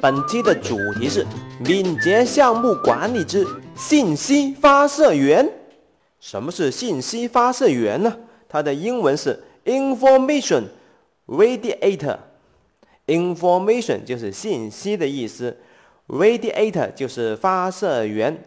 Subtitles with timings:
[0.00, 1.26] 本期的主题是
[1.58, 5.46] 敏捷项目管理之信息发射源。
[6.18, 8.16] 什么是信息发射源呢？
[8.48, 10.64] 它的英文是 information
[11.26, 12.16] radiator。
[13.06, 15.56] information 就是信息的意思
[16.08, 18.42] ，radiator 就是发射源。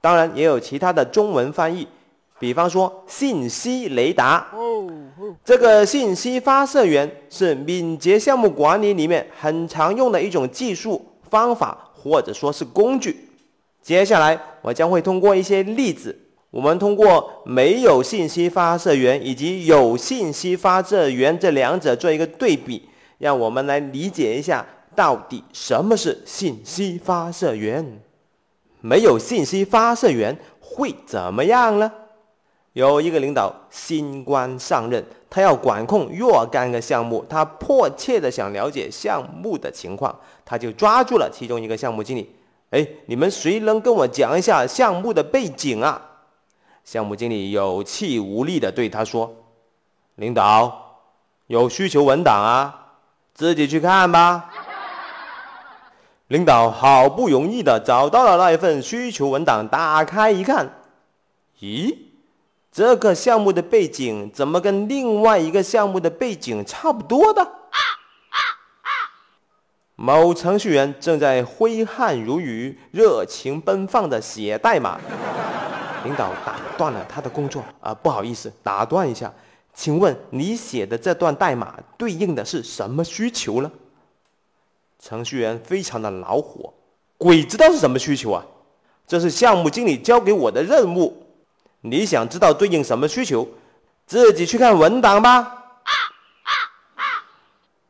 [0.00, 1.86] 当然也有其他的中文翻译，
[2.44, 4.46] 比方说信息雷达。
[5.42, 13.30] 这个信息发射源是敏捷项目管理里面很常用的一种技术方法，或者说是工具。
[13.80, 16.14] 接下来我将会通过一些例子，
[16.50, 28.02] 我们通过没有信息发射源以及有信息发射源这两者做一个对比，让我们来理解一下到底什么是信息发射源。
[28.82, 31.90] 没有信息发射源会怎么样呢？
[32.74, 42.34] 有一个领导新官上任，他要管控若干个项目，他迫切的想了解项目的情况，他就抓住了其中一个项目经理。
[42.70, 46.02] 哎，你们谁能跟我讲一下项目的背景啊？
[46.84, 49.32] 项目经理有气无力的对他说
[50.16, 50.98] ：“领导，
[51.46, 52.96] 有需求文档啊，
[53.32, 54.50] 自己去看吧。”
[56.26, 60.82] 领导好不容易的找到了那一份需求文档，打开一看，
[61.60, 61.96] 咦？
[62.74, 67.48] 这个项目的背景怎么跟另外一个项目的背景差不多的？
[69.94, 74.98] 某程序员正在挥汗如雨、热情奔放的写代码，
[76.02, 77.62] 领导打断了他的工作。
[77.80, 79.32] 啊，不好意思，打断一下，
[79.72, 83.70] 请问你写的这段代码对应的是什么需求呢？
[84.98, 86.74] 程序员非常的恼火，
[87.18, 88.44] 鬼知道是什么需求啊！
[89.06, 91.20] 这是项目经理交给我的任务。
[91.86, 93.46] 你想知道对应什么需求，
[94.06, 95.82] 自己去看文档吧。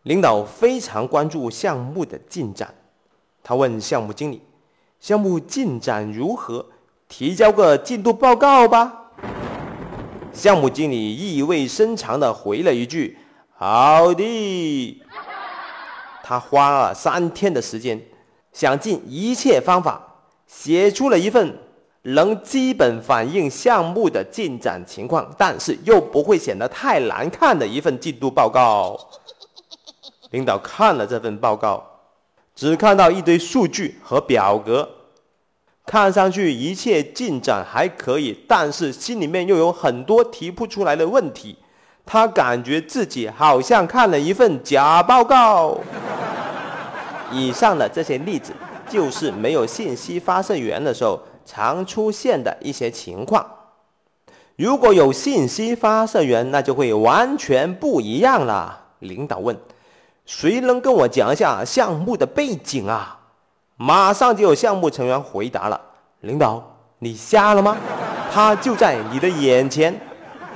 [0.02, 2.74] 领导非常关注项目的进展，
[3.40, 4.42] 他问项目经理
[4.98, 6.66] ：“项目进展如何？
[7.06, 9.12] 提交个进度报告吧。”
[10.34, 13.16] 项目经理意味深长地回了一句
[13.56, 15.02] ：“好的。”
[16.24, 18.02] 他花了三天的时间，
[18.52, 20.16] 想尽一切方法，
[20.48, 21.56] 写出了一份。
[22.06, 28.98] 能基本反映项目的进展情况，但是又不会显得太难看的一份进度报告。
[30.30, 31.82] 领导看了这份报告，
[32.54, 34.86] 只看到一堆数据和表格，
[35.86, 41.56] 看上去一切进展还可以，但是心里面又有很多提不出来的问题。
[42.04, 45.78] 他感觉自己好像看了一份假报告。
[47.32, 48.52] 以上的这些例子，
[48.90, 51.18] 就是没有信息发射源的时候。
[51.44, 53.46] 常出现的一些情况，
[54.56, 58.80] 如果有信息发射源，那就会完全不一样了。
[59.00, 59.56] 领导问
[60.24, 63.18] ：“谁能跟我讲一下项目的背景啊？”
[63.76, 65.80] 马上就有项目成员回答了
[66.22, 66.62] ：“领导，
[67.00, 67.76] 你瞎了吗？
[68.32, 69.94] 他就在你的眼前。”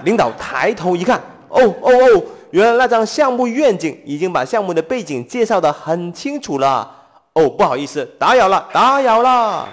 [0.04, 6.88] 领导抬头一看，哦哦哦，原来那张项目愿景已经把项目的背景介绍的很清楚了。
[7.32, 9.68] 哦，不好意思，打扰了，打扰了。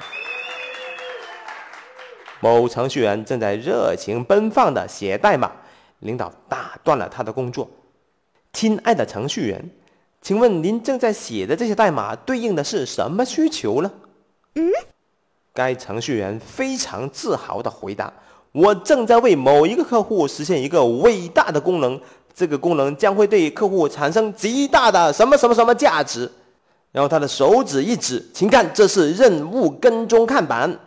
[2.45, 5.51] 某程序员正在热情奔放地写代码，
[6.01, 7.67] 领导打断了他的工作。
[8.53, 9.67] 亲爱的程序员，
[10.21, 13.91] 请问您正在写的这些代码对应的是什么需求呢？
[14.53, 14.69] 嗯，
[15.55, 18.13] 该程序员非常自豪地回答
[18.53, 21.99] ：“我正在为某一个客户实现一个伟大的功能，
[22.31, 26.31] 这个功能将会对客户产生极大的什么什么什么价值。”
[26.93, 30.79] 然后他的手指一指，请看，这是任务跟踪看板。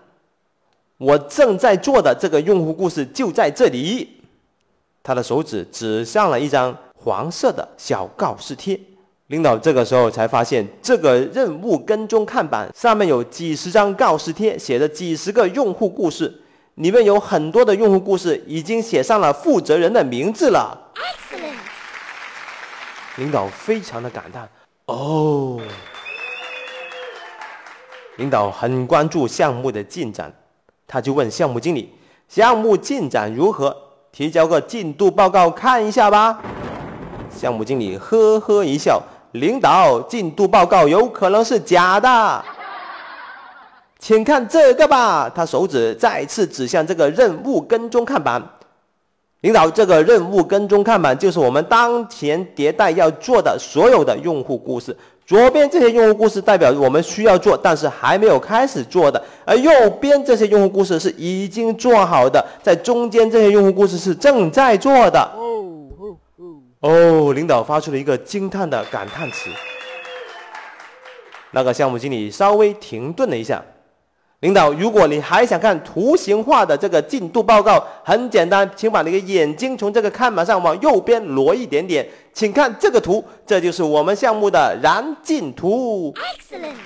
[0.98, 4.20] 我正在做的这个用户故事就在这里。
[5.02, 8.78] 他的手指指向了一张黄色的小告示贴。
[9.28, 16.42] 领导这个时候才发现，这个任务跟踪看板上面有几十张告示贴，写着几十个用户故事，
[16.76, 20.92] 里面有很多的用户故事已经写上了负责人的名字了。
[20.94, 21.58] Excellent。
[23.16, 24.48] 领导非常的感叹
[24.86, 25.60] ：“哦。”
[28.16, 30.32] 领导很关注项目的进展。
[30.88, 31.92] 他就问项目经理
[32.28, 33.76] ：“项目进展如何？
[34.10, 36.40] 提交个进度报告看一下吧。”
[37.30, 39.00] 项目经理呵呵一笑
[39.32, 42.42] ：“领导，进度报告有可能是假的，
[43.98, 48.42] 请看这个吧。”他手指再次指向这个任务跟踪看板。
[49.42, 54.96] 领导，这个任务跟踪看板就是我们当前迭代要做的所有的用户故事。
[55.28, 59.70] 左边这些用户故事代表我们需要做，但是还没有开始做的；而右
[60.00, 65.20] 边这些用户故事是已经做好的，在中间这些用户故事是正在做的。
[65.36, 66.16] 哦哦
[66.80, 67.32] 哦！
[67.34, 69.50] 领导发出了一个惊叹的感叹词。
[71.50, 73.62] 那个项目经理稍微停顿了一下。
[74.40, 86.14] 领导，如果你还想看图形化的这个进度报告，很简单，请把你的眼睛从这个看板上往右边挪一点点，请看这个图，这就是我们项目的燃尽图。
[86.14, 86.76] Excellent。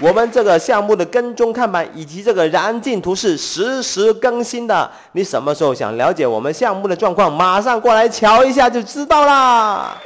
[0.00, 4.88] 我们这个项目的跟踪看板以及这个燃尽图是实时更新的。
[5.10, 9.98] 你什么时候想了解我们项目的状况，马上过来瞧一下就知道啦。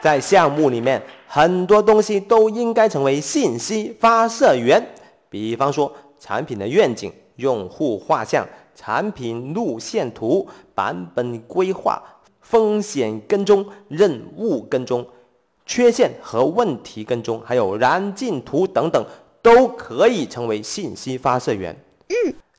[0.00, 1.02] 在项目里面。
[1.34, 4.80] 很多东西都应该成为信息发射源，
[5.28, 10.46] 比方说产品的愿景、用户画像、产品路线图、
[10.76, 12.00] 版本规划、
[12.40, 15.04] 风险跟踪、任务跟踪、
[15.66, 19.04] 缺陷和问题跟踪，还有燃尽图等等，
[19.42, 21.76] 都可以成为信息发射源。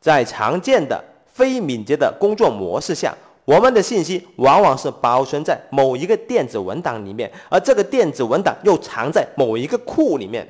[0.01, 3.16] 在常见的非敏捷的工作模式下。
[3.45, 10.47] 我们的信息往往是保存在某一个电子文档里面，而这个电子文档又藏在某一个库里面，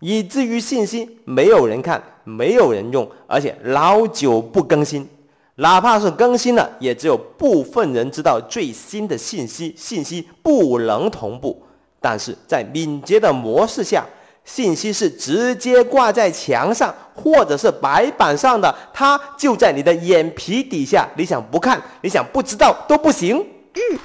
[0.00, 5.08] 以至于信息没有人看，没有人用，而且老久不更新。
[5.56, 11.62] 哪怕是更新了，也只有部分人知道最新的信息，信息不能同步。
[12.00, 14.06] 但是在敏捷的模式下，
[14.44, 21.08] 信息是直接挂在墙上或者是白板上的，它就在你的眼皮底下。
[21.16, 23.38] 你想不看，你想不知道都不行。
[23.74, 23.98] 嗯，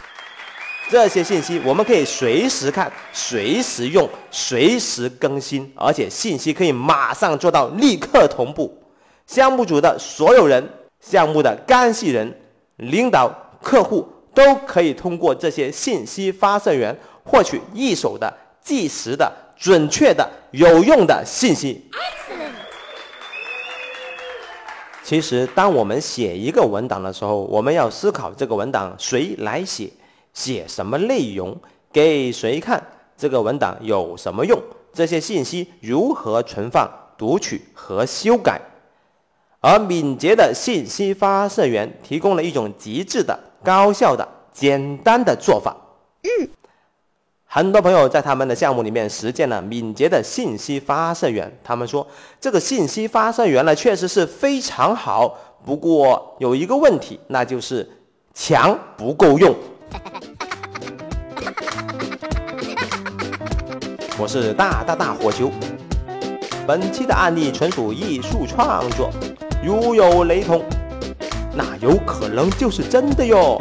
[0.89, 8.77] 这些信息我们可以随时看、随时用、随时更新，而且信息可以马上做到立刻同步。
[9.25, 12.39] 项目组的所有人、项目的干系人、
[12.75, 13.33] 领导、
[13.63, 18.31] 客户都可以通过这些信息发射源获取一手的、
[18.61, 19.31] 即时的。
[19.57, 21.89] 准确的、有用的信息。
[25.03, 29.87] 其实，当我们写一个文档的时候，我们要思考这个文档谁来写，
[30.33, 31.55] 写什么内容，
[31.93, 32.83] 给谁看，
[33.15, 34.59] 这个文档有什么用，
[34.91, 38.59] 这些信息如何存放、读取和修改。
[39.61, 45.75] 而敏捷的信息发射源提供了一种极致的、高效的、简单的做法。
[46.23, 46.49] 嗯。
[47.55, 52.05] 很多朋友在他们的项目里面实践了敏捷的信息发射源，他们说
[52.37, 55.33] 这个信息发射源呢确实是非常好，
[55.65, 57.89] 不过有一个问题，那就是
[58.33, 59.55] 墙不够用。
[64.17, 65.49] 我是大大大火球，
[66.67, 69.09] 本期的案例纯属艺术创作，
[69.63, 70.61] 如有雷同，
[71.55, 73.57] 那有可能就是真的哟。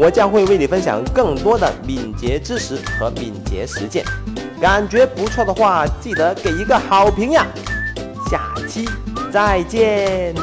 [0.00, 4.02] 我将会为你分享更多的敏捷知识和敏捷实践，
[4.58, 7.46] 感觉不错的话，记得给一个好评呀！
[8.30, 8.88] 下期
[9.30, 10.34] 再见。